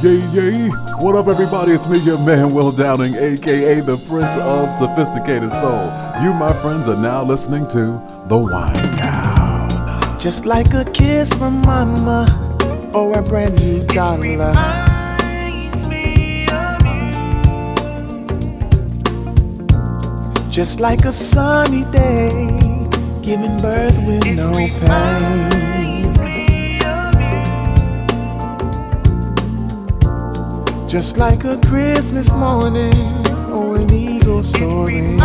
[0.00, 0.68] Yay, yay.
[1.00, 1.72] What up, everybody?
[1.72, 5.86] It's me, your man, Will Downing, aka the Prince of Sophisticated Soul.
[6.22, 10.20] You, my friends, are now listening to The Wind Down.
[10.20, 12.28] Just like a kiss from mama
[12.94, 14.52] or a brand new dollar.
[20.48, 22.28] Just like a sunny day,
[23.20, 25.67] giving birth with no pain.
[30.88, 32.94] Just like a Christmas morning
[33.52, 35.20] or an eagle soaring.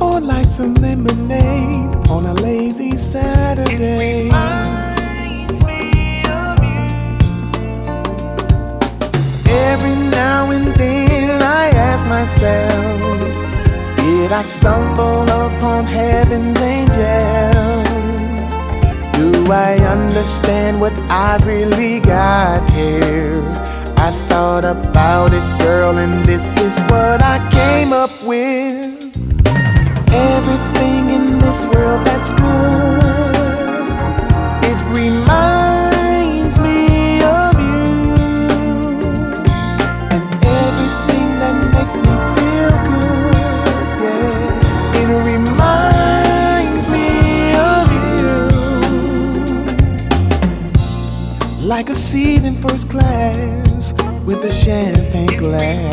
[0.00, 4.30] Or like some lemonade on a lazy Saturday.
[9.50, 13.00] Every now and then I ask myself,
[13.96, 17.77] did I stumble upon heaven's angel?
[19.50, 23.42] I understand what I really got here?
[23.96, 29.16] I thought about it, girl, and this is what I came up with.
[30.12, 33.07] Everything in this world that's good,
[52.08, 53.92] seat in first class
[54.24, 55.92] with a champagne glass.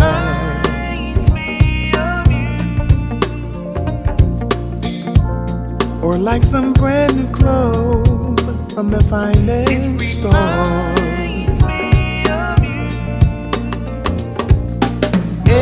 [6.02, 10.96] Or like some brand new clothes from the finest store.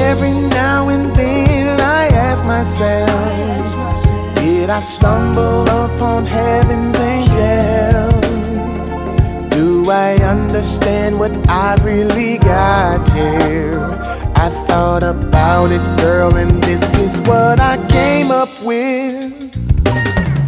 [0.05, 3.09] Every now and then I ask myself,
[4.35, 8.13] did I stumble upon heaven's angel?
[9.49, 13.79] Do I understand what I really got here?
[14.35, 19.31] I thought about it, girl, and this is what I came up with.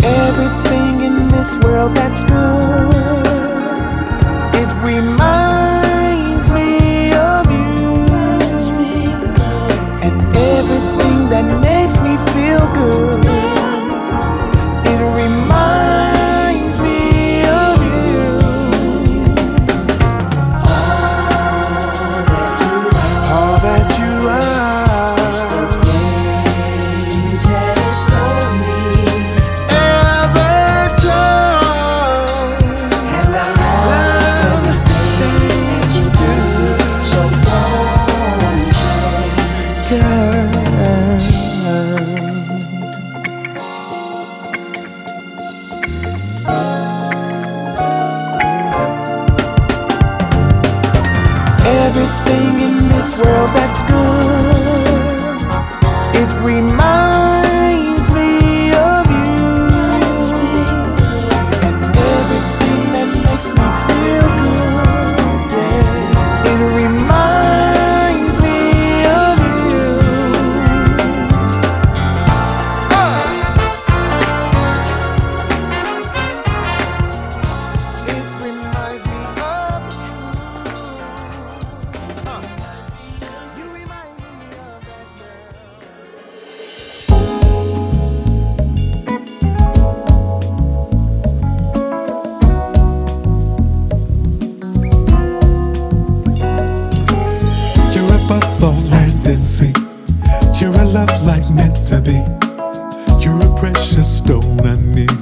[0.03, 3.25] Everything in this world that's good,
[4.61, 7.93] it reminds me of you.
[10.05, 10.17] And
[10.57, 13.24] everything that makes me feel good,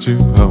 [0.05, 0.42] I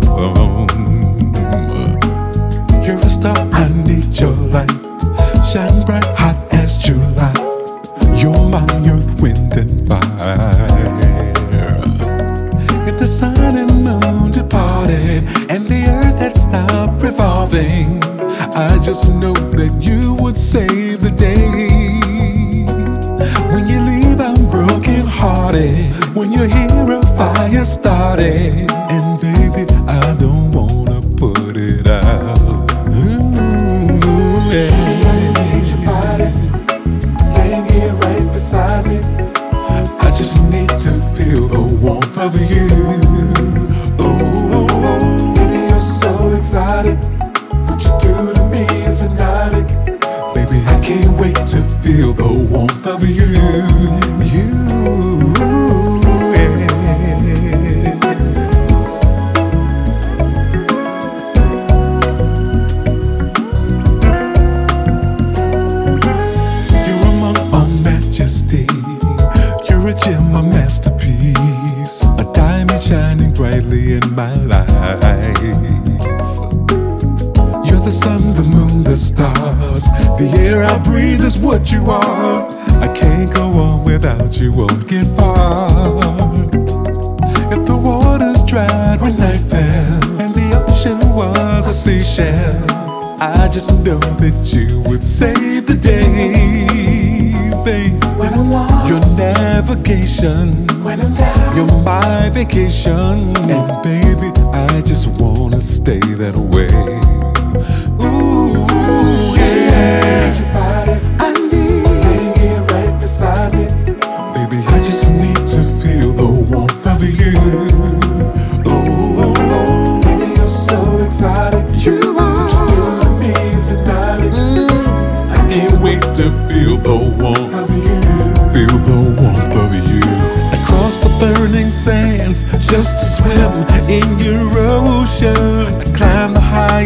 [100.22, 100.84] vacation.
[100.84, 103.36] When I'm down, you're my vacation.
[103.36, 106.91] And baby, I just wanna stay that way.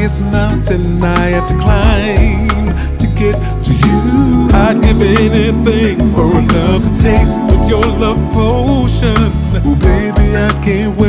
[0.07, 4.49] highest mountain I have to climb to get to you.
[4.53, 9.17] I'd give anything for another taste of your love potion.
[9.65, 11.06] Oh, baby, I can't wait.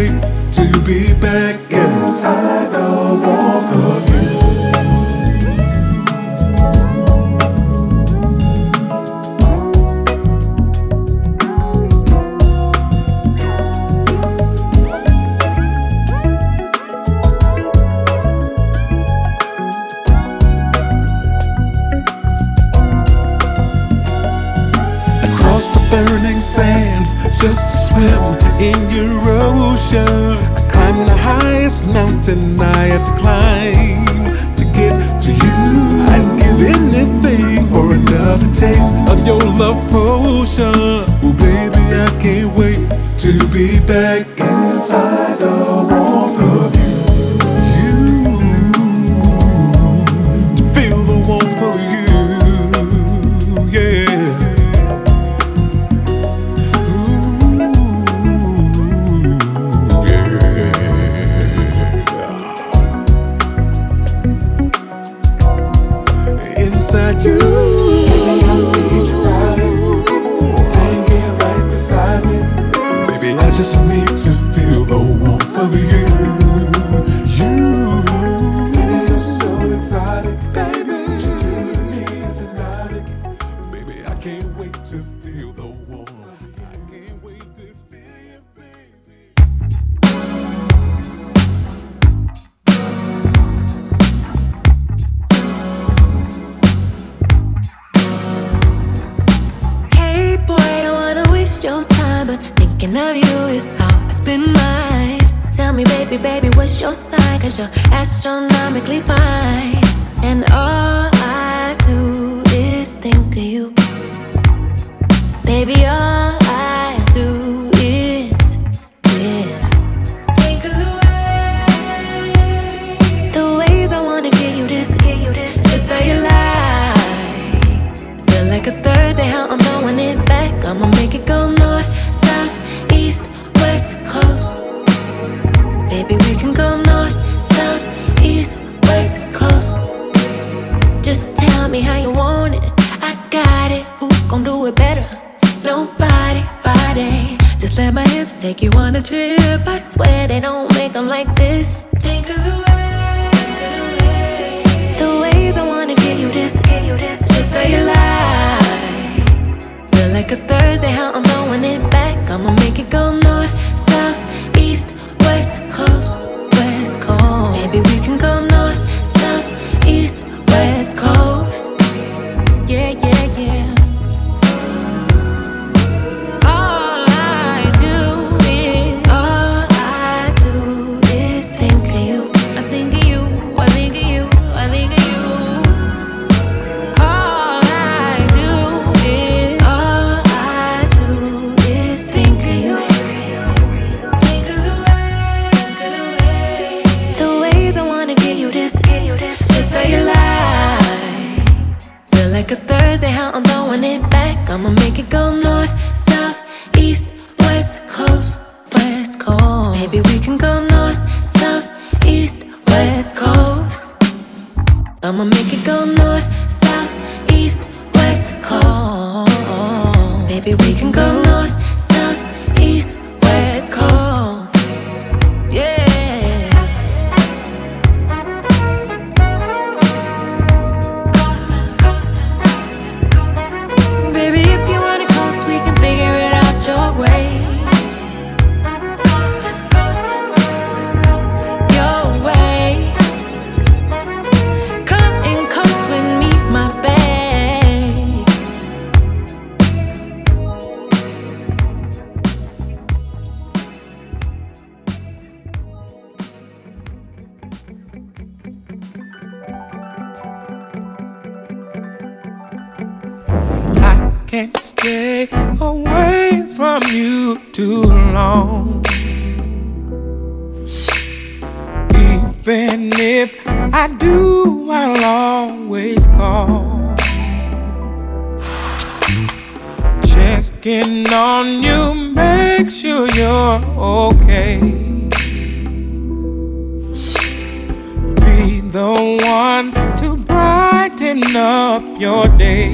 [288.77, 288.93] The
[289.25, 292.71] one to brighten up your day.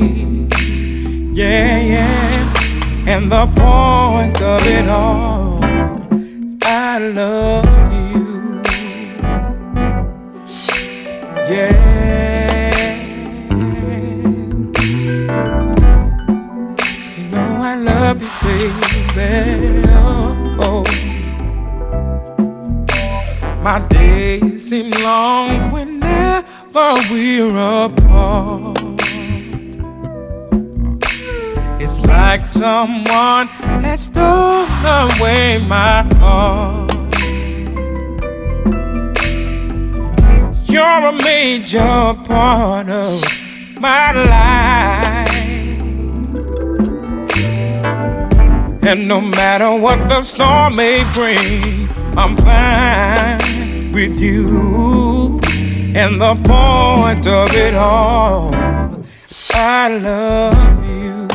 [1.32, 3.08] Yeah, yeah.
[3.08, 5.64] And the point of it all
[6.44, 8.62] is I love you.
[11.52, 11.94] Yeah.
[17.16, 18.30] You know I love you,
[19.16, 19.88] baby.
[19.88, 20.84] Oh, oh.
[23.64, 25.72] My days seem long
[26.04, 28.78] whenever we're apart.
[31.82, 33.48] It's like someone
[33.84, 36.92] has stolen away my heart.
[40.66, 43.22] You're a major part of
[43.80, 45.30] my life.
[48.86, 55.13] And no matter what the storm may bring, I'm fine with you.
[55.96, 58.52] And the point of it all,
[59.54, 61.28] I love you.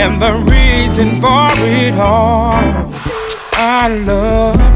[0.00, 2.94] And the reason for it all,
[3.54, 4.71] I love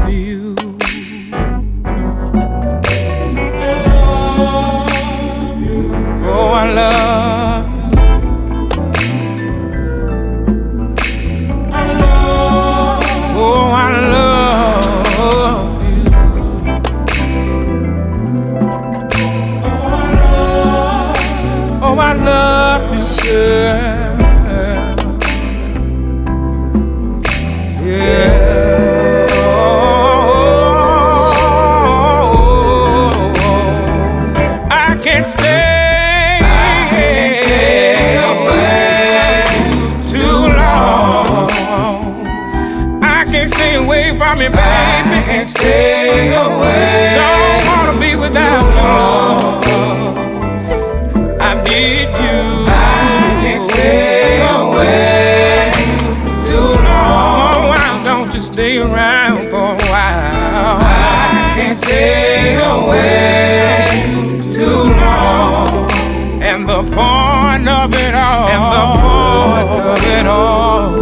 [70.19, 70.95] it all.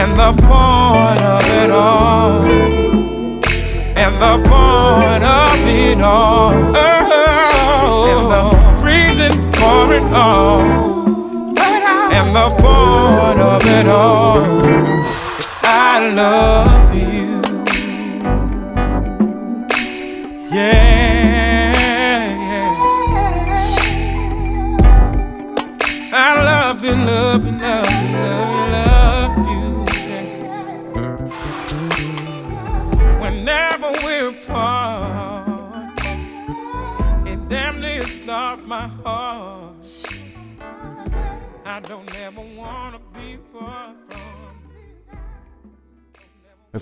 [0.00, 2.42] And the point of it all.
[4.02, 6.52] And the point of it all.
[6.76, 8.44] And the
[8.90, 10.62] reason for it all.
[12.16, 14.42] And the point of it all.
[15.62, 17.23] I love you.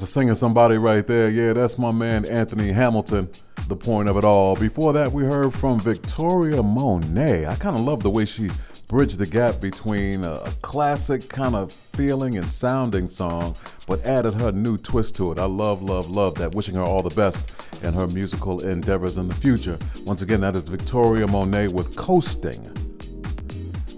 [0.03, 1.29] A singing somebody right there.
[1.29, 3.29] Yeah, that's my man Anthony Hamilton,
[3.69, 4.57] the point of it all.
[4.57, 7.47] Before that, we heard from Victoria Monet.
[7.47, 8.51] I kind of love the way she
[8.89, 13.55] bridged the gap between a, a classic kind of feeling and sounding song,
[13.87, 15.39] but added her new twist to it.
[15.39, 16.55] I love, love, love that.
[16.55, 19.79] Wishing her all the best in her musical endeavors in the future.
[20.05, 22.82] Once again, that is Victoria Monet with Coasting.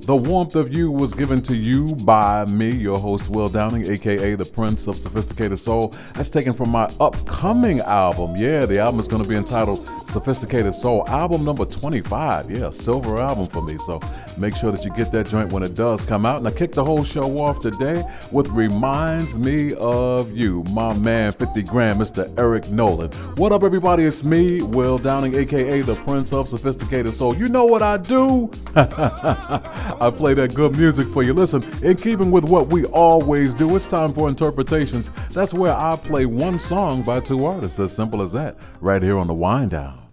[0.06, 4.34] The warmth of you was given to you by me, your host, Will Downing, aka
[4.34, 5.94] the Prince of Sophisticated Soul.
[6.12, 8.36] That's taken from my upcoming album.
[8.36, 12.50] Yeah, the album is going to be entitled Sophisticated Soul, album number 25.
[12.50, 13.78] Yeah, silver album for me.
[13.78, 14.00] So
[14.36, 16.38] make sure that you get that joint when it does come out.
[16.38, 21.32] And I kick the whole show off today with Reminds Me of You, my man
[21.32, 22.32] 50 Grand, Mr.
[22.38, 23.10] Eric Nolan.
[23.36, 24.04] What up, everybody?
[24.04, 27.36] It's me, Will Downing, aka the Prince of Sophisticated Soul.
[27.36, 28.50] You know what I do?
[28.76, 31.32] I play that good music for you.
[31.32, 35.10] Listen, in keeping with what we always do, it's time for interpretations.
[35.30, 39.18] That's where I play one song by two artists, as simple as that, right here
[39.18, 40.03] on the Wind Down.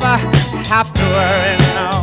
[0.00, 0.16] never
[0.68, 1.99] have to worry, now.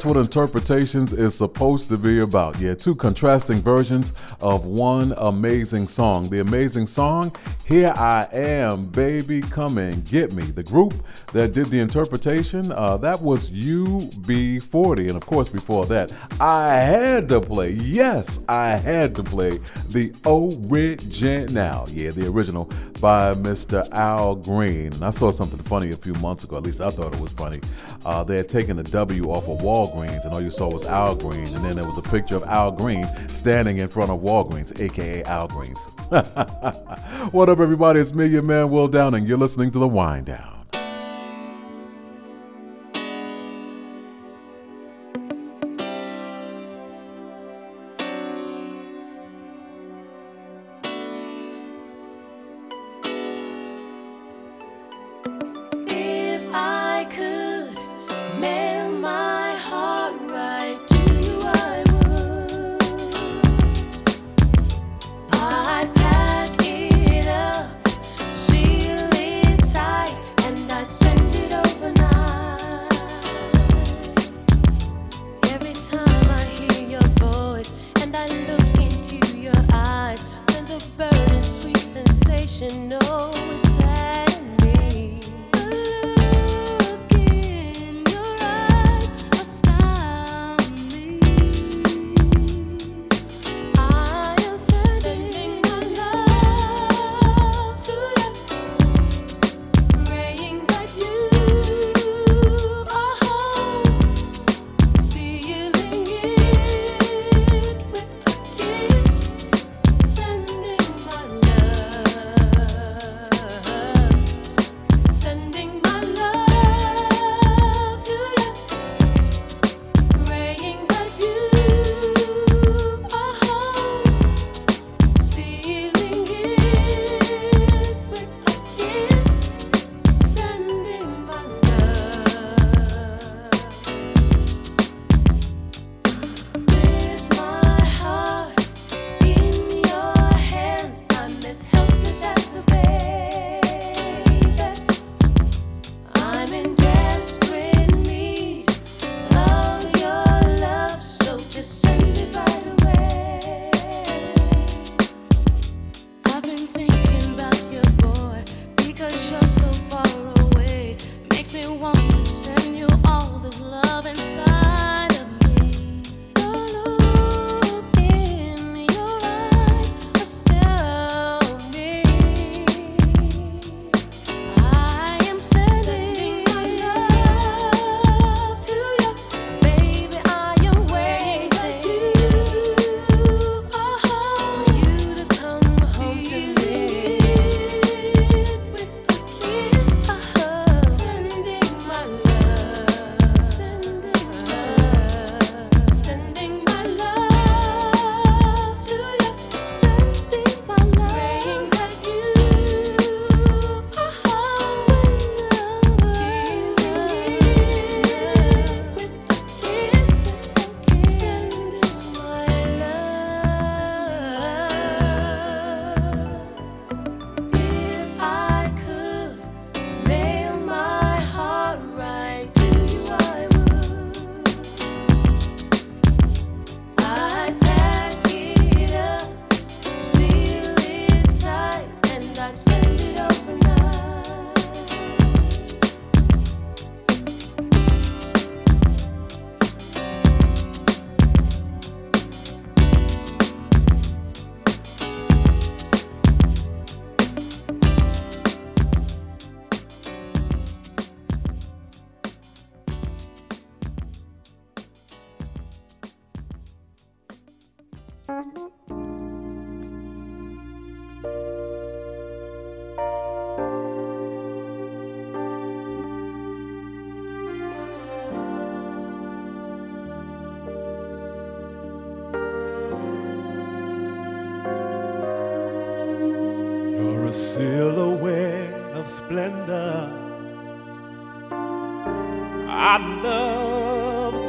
[0.00, 2.58] That's what interpretations is supposed to be about.
[2.58, 6.30] Yeah, two contrasting versions of one amazing song.
[6.30, 7.36] The amazing song,
[7.66, 10.44] Here I Am, Baby, Come and Get Me.
[10.44, 10.94] The group
[11.32, 15.08] that did the interpretation, uh, that was UB40.
[15.08, 20.12] And of course, before that, I had to play, yes, I had to play the
[20.26, 21.88] original.
[21.90, 22.64] Yeah, the original
[23.00, 23.88] by Mr.
[23.92, 24.92] Al Green.
[24.92, 27.32] And I saw something funny a few months ago, at least I thought it was
[27.32, 27.60] funny.
[28.04, 31.14] Uh, they had taken the W off of Walgreens, and all you saw was Al
[31.14, 31.46] Green.
[31.54, 35.22] And then there was a picture of Al Green standing in front of Walgreens, aka
[35.24, 35.90] Al Greens.
[37.32, 38.00] what up, everybody?
[38.00, 39.26] It's me, your man, Will Downing.
[39.26, 40.59] You're listening to The Wind Down.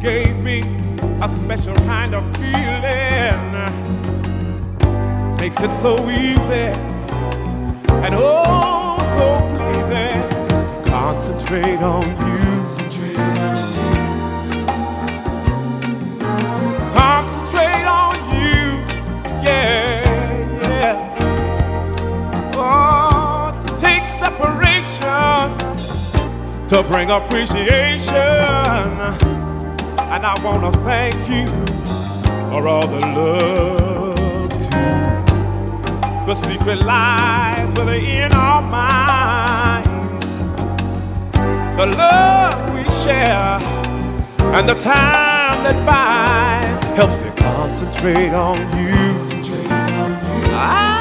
[0.00, 0.60] Gave me
[1.22, 3.52] a special kind of feeling.
[5.36, 6.72] Makes it so easy
[8.04, 10.20] and oh so pleasing
[10.68, 12.40] to concentrate on you.
[16.94, 18.62] Concentrate on you,
[19.42, 20.96] yeah, yeah.
[22.54, 25.50] Oh, take separation
[26.68, 28.14] to bring appreciation,
[30.10, 31.46] and I wanna thank you
[32.50, 36.26] for all the love too.
[36.26, 40.34] The secret lies within our minds.
[41.76, 43.58] The love we share
[44.56, 49.16] and the time that binds helps me concentrate on you.
[50.52, 50.99] Ah,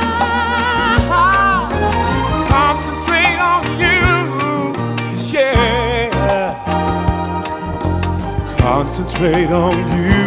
[8.80, 10.19] Concentrate on you.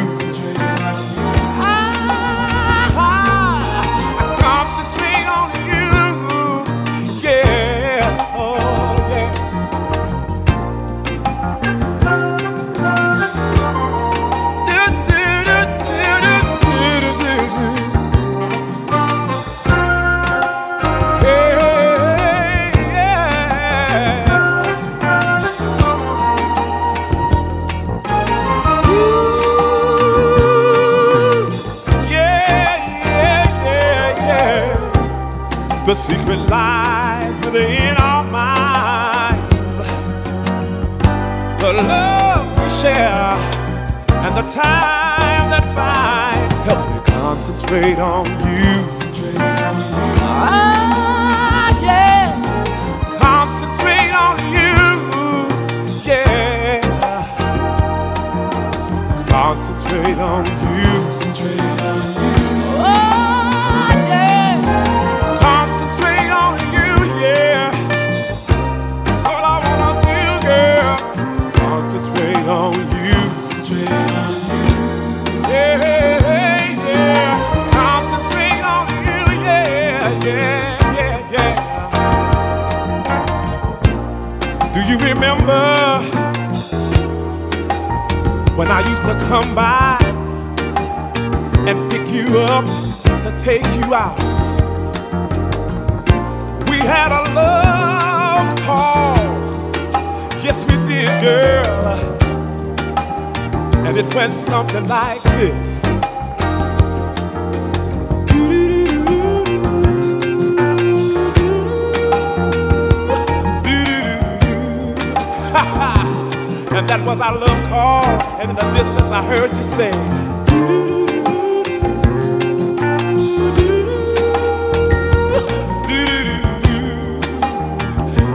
[116.74, 118.04] And that was our love call.
[118.40, 119.90] And in the distance, I heard you say,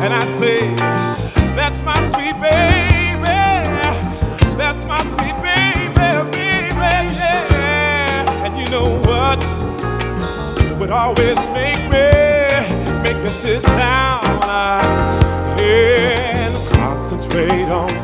[0.03, 0.59] And I'd say,
[1.55, 3.25] That's my sweet baby.
[4.55, 8.45] That's my sweet baby, baby, yeah.
[8.45, 9.39] And you know what?
[10.79, 14.23] Would always make me, make me sit down
[15.59, 17.96] and concentrate on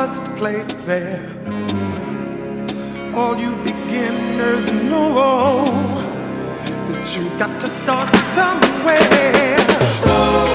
[0.00, 1.18] must play fair.
[3.14, 5.64] All you beginners know
[6.88, 10.45] that you've got to start somewhere.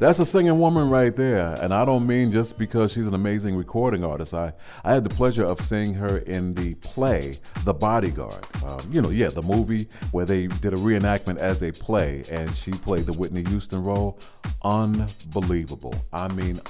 [0.00, 1.58] That's a singing woman right there.
[1.60, 4.32] And I don't mean just because she's an amazing recording artist.
[4.32, 8.46] I, I had the pleasure of seeing her in the play, The Bodyguard.
[8.64, 12.56] Um, you know, yeah, the movie where they did a reenactment as a play and
[12.56, 14.18] she played the Whitney Houston role.
[14.62, 15.94] Unbelievable.
[16.14, 16.62] I mean,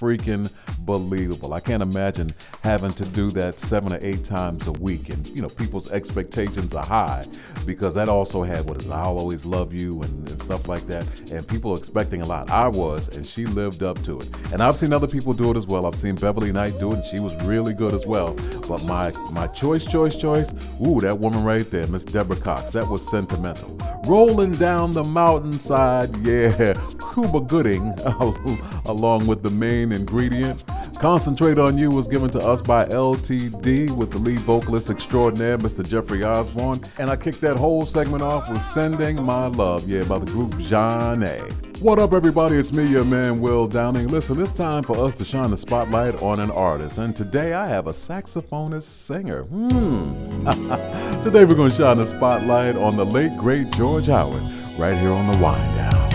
[0.00, 1.52] unfreaking believable.
[1.54, 2.30] I can't imagine
[2.62, 5.10] having to do that seven or eight times a week.
[5.10, 7.26] And, you know, people's expectations are high
[7.66, 11.06] because that also had what is I'll Always Love You and, and stuff like that.
[11.30, 12.50] And people are expecting a lot.
[12.50, 14.28] I was, and she lived up to it.
[14.52, 15.86] And I've seen other people do it as well.
[15.86, 18.34] I've seen Beverly Knight do it, and she was really good as well.
[18.68, 22.88] But my my choice, choice, choice, ooh, that woman right there, Miss Deborah Cox, that
[22.88, 23.76] was sentimental.
[24.06, 26.74] Rolling down the mountainside, yeah,
[27.14, 27.92] Cuba Gooding,
[28.84, 30.64] along with the main ingredient.
[30.98, 35.86] Concentrate on You was given to us by LTD with the lead vocalist extraordinaire, Mr.
[35.86, 36.80] Jeffrey Osborne.
[36.98, 40.52] And I kicked that whole segment off with Sending My Love, yeah, by the group
[40.54, 41.80] Zhané.
[41.80, 42.56] What up, everybody?
[42.56, 44.08] It's me, your man, Will Downing.
[44.08, 46.98] Listen, it's time for us to shine the spotlight on an artist.
[46.98, 49.44] And today I have a saxophonist singer.
[49.44, 50.46] Hmm.
[51.22, 54.42] today we're going to shine the spotlight on the late, great George Howard
[54.78, 56.09] right here on The Wind Down.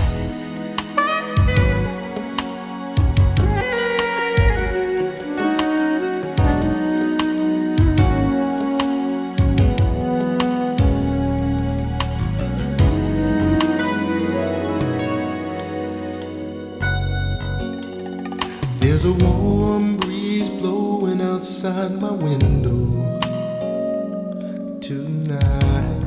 [21.66, 23.20] Outside my window
[24.80, 26.04] tonight.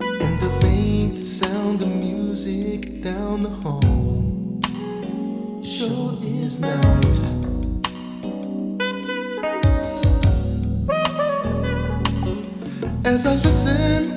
[0.00, 4.60] And the faint sound of music down the hall
[5.62, 7.30] sure is nice.
[13.04, 14.13] As I listen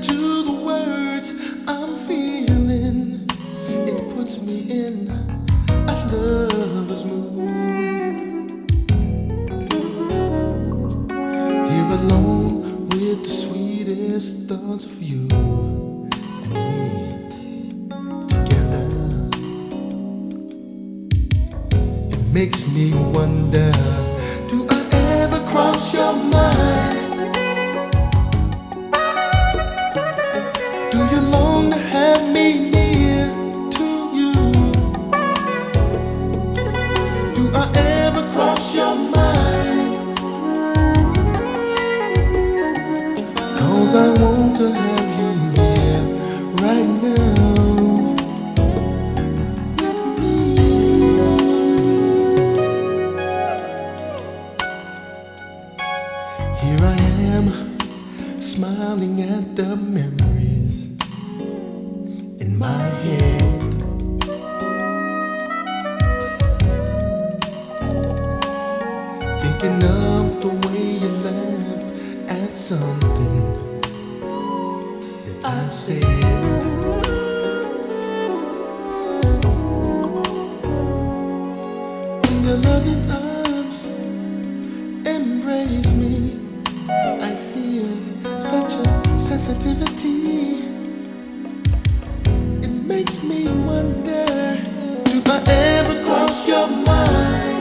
[89.37, 90.63] sensitivity.
[92.63, 94.25] It makes me wonder
[95.05, 97.56] Do I ever cross your mind?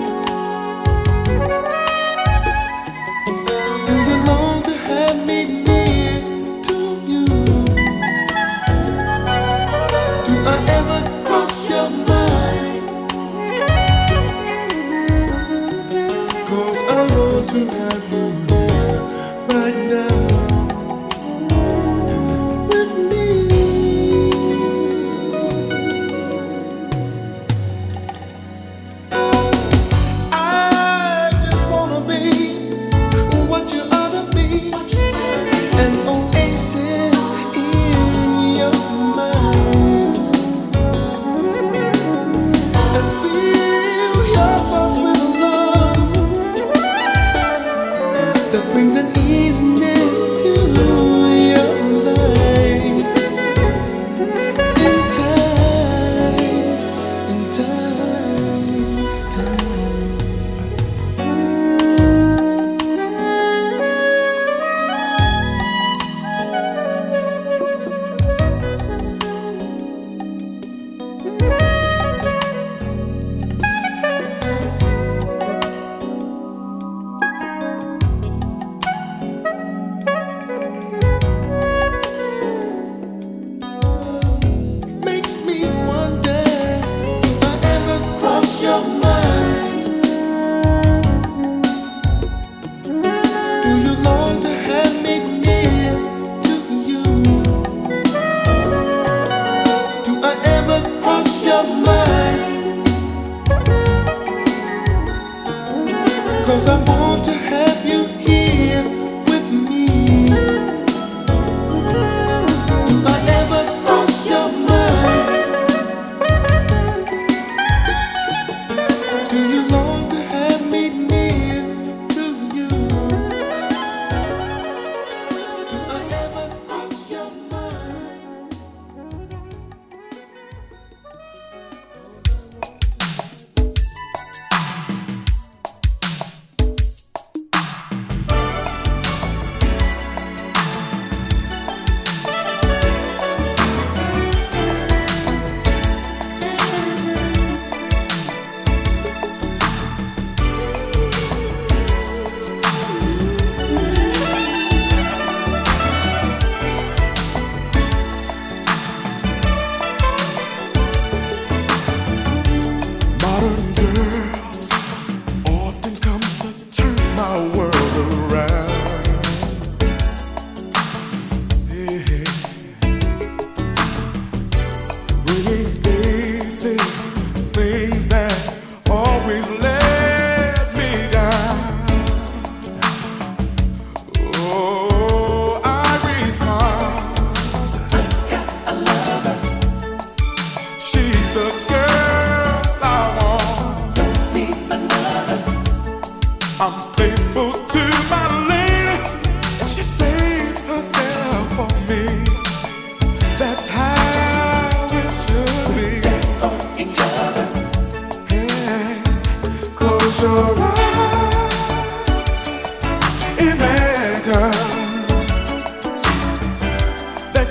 [106.46, 107.55] Cause I want to have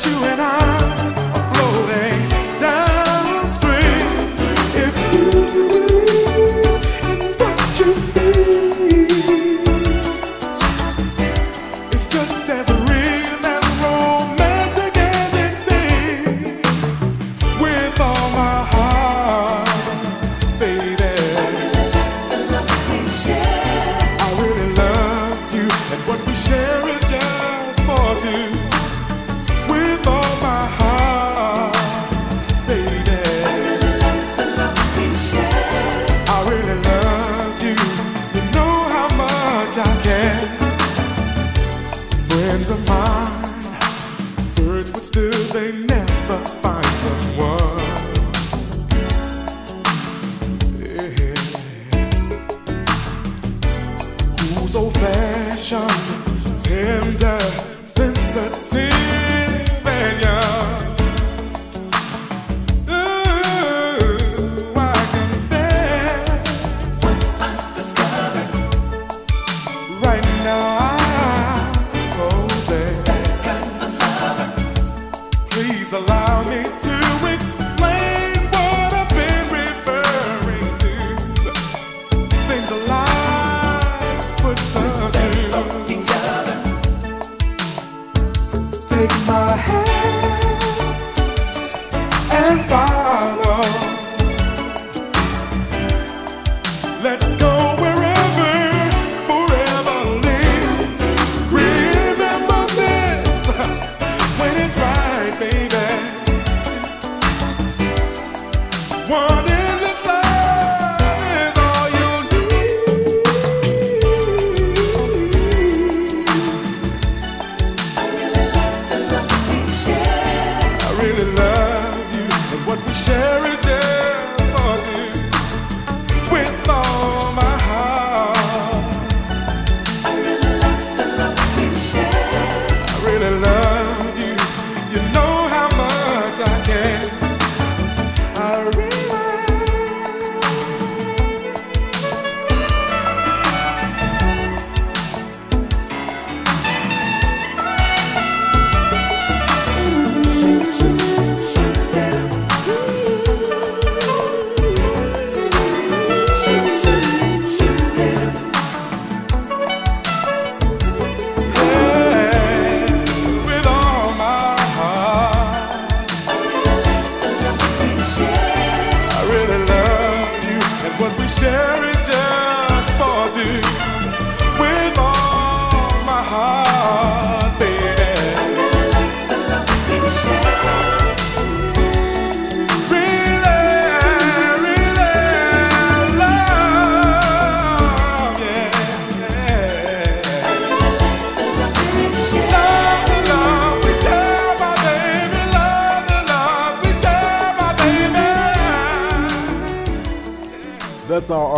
[0.08, 0.75] you and I.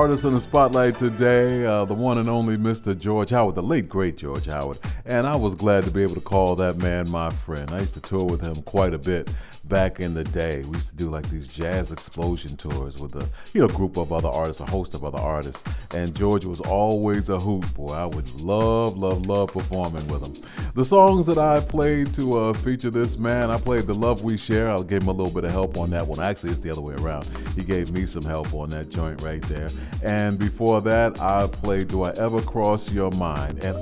[0.07, 2.97] artist in the spotlight today, uh, the one and only Mr.
[2.97, 4.77] George Howard, the late great George Howard.
[5.05, 7.69] And I was glad to be able to call that man my friend.
[7.71, 9.27] I used to tour with him quite a bit
[9.67, 10.63] back in the day.
[10.63, 14.11] We used to do like these jazz explosion tours with a you know group of
[14.13, 15.63] other artists, a host of other artists.
[15.93, 17.73] And George was always a hoot.
[17.73, 20.73] Boy, I would love, love, love performing with him.
[20.75, 24.37] The songs that I played to uh, feature this man, I played The Love We
[24.37, 24.69] Share.
[24.69, 26.19] I gave him a little bit of help on that one.
[26.19, 27.27] Actually, it's the other way around.
[27.55, 29.69] He gave me some help on that joint right there.
[30.03, 33.59] And before that, I played Do I Ever Cross Your Mind?
[33.63, 33.77] And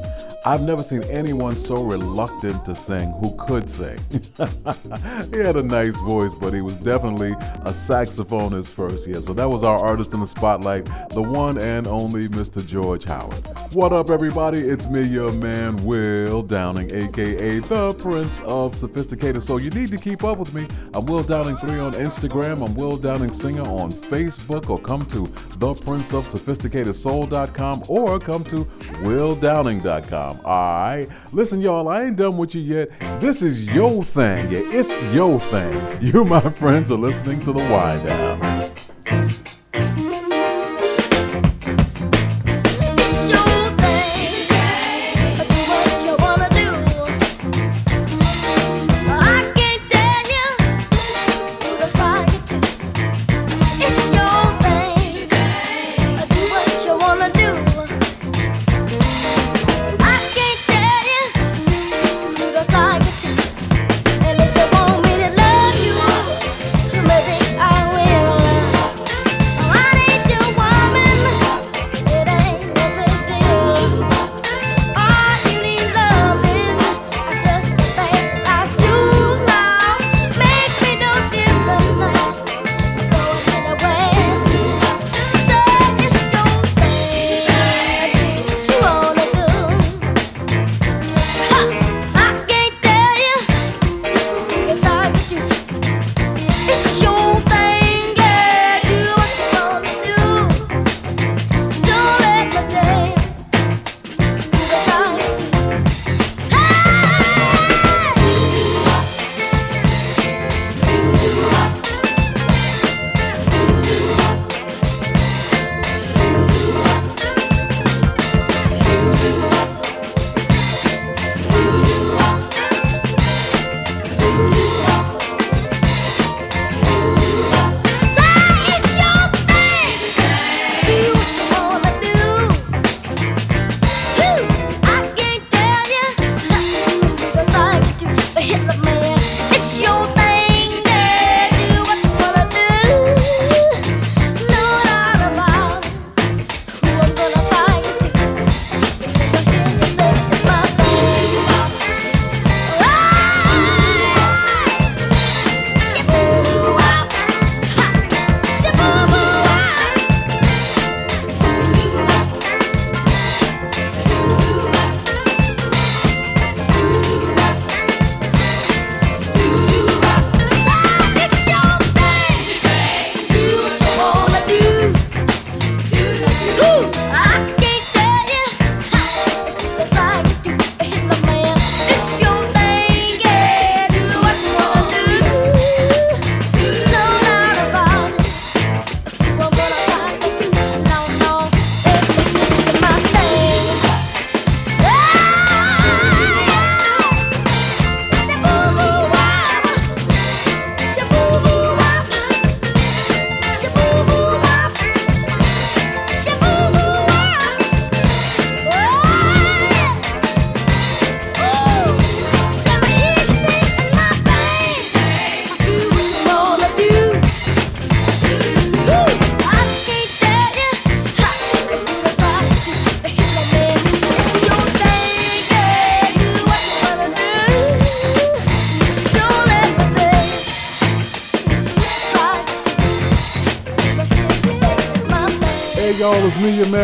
[0.45, 3.97] I've never seen anyone so reluctant to sing who could sing.
[5.31, 9.07] he had a nice voice, but he was definitely a saxophonist first.
[9.07, 12.65] Yeah, so that was our artist in the spotlight, the one and only Mr.
[12.65, 13.47] George Howard.
[13.73, 14.59] What up, everybody?
[14.59, 19.43] It's me, your man, Will Downing, aka the Prince of Sophisticated.
[19.43, 20.67] So you need to keep up with me.
[20.93, 22.65] I'm Will Downing3 on Instagram.
[22.65, 28.19] I'm Will Downing Singer on Facebook, or come to the Prince of Sophisticated theprinceofsophisticatedsoul.com or
[28.19, 28.65] come to
[29.03, 30.41] willdowning.com.
[30.43, 31.07] All right.
[31.31, 32.89] Listen, y'all, I ain't done with you yet.
[33.19, 34.49] This is your thing.
[34.51, 35.64] Yeah, it's your thing.
[36.01, 38.54] You, my friends, are listening to the Wind Down.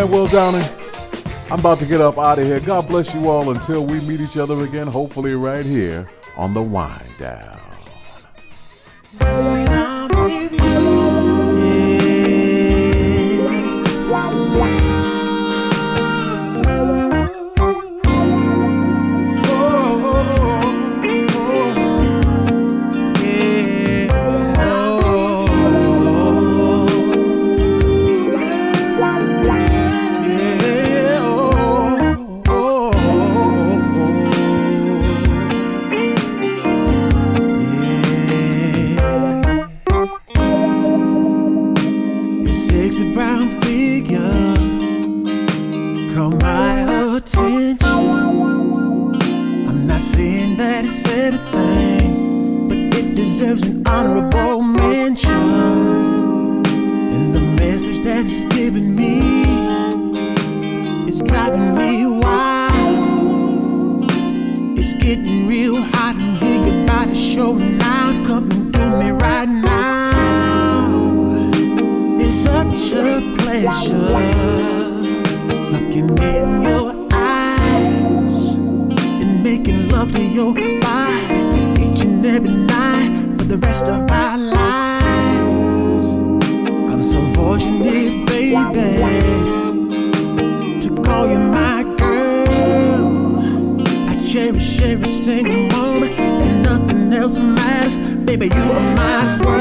[0.02, 0.64] Man, Will Downing.
[1.52, 2.60] I'm about to get up out of here.
[2.60, 6.62] God bless you all until we meet each other again, hopefully right here on the
[6.62, 7.60] Wind Down.
[53.42, 55.32] Deserves an honorable mention.
[55.32, 56.64] And
[57.34, 59.18] the message that it's giving me
[61.10, 64.06] is driving me wild.
[64.78, 68.24] It's getting real hot in here, your body showing out.
[68.28, 71.32] Come and do me right now.
[72.22, 73.98] It's such a pleasure
[75.72, 83.21] looking in your eyes and making love to your body each and every night
[83.52, 86.06] the rest of our lives.
[86.90, 88.54] I'm so fortunate, baby,
[90.80, 93.42] to call you my girl.
[94.08, 97.98] I cherish every single moment, and nothing else matters.
[97.98, 99.61] Baby, you are my world.